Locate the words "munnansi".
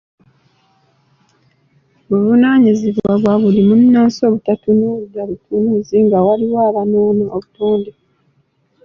3.67-4.19